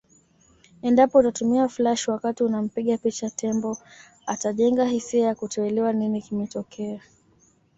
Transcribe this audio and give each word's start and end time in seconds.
Endapo 0.87 1.17
utatumia 1.19 1.67
flash 1.69 2.07
wakati 2.07 2.43
unampiga 2.43 2.97
picha 2.97 3.29
tembo 3.29 3.77
atajenga 4.25 4.85
hisia 4.85 5.25
ya 5.27 5.35
kutoelewa 5.35 5.93
nini 5.93 6.21
kimetokea 6.21 7.01